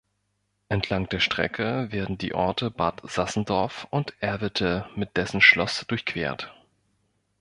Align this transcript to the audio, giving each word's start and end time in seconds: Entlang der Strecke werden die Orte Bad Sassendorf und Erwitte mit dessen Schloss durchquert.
Entlang 0.67 1.09
der 1.09 1.19
Strecke 1.19 1.91
werden 1.91 2.17
die 2.17 2.33
Orte 2.33 2.71
Bad 2.71 3.01
Sassendorf 3.03 3.85
und 3.91 4.15
Erwitte 4.19 4.89
mit 4.95 5.15
dessen 5.15 5.41
Schloss 5.41 5.85
durchquert. 5.87 6.51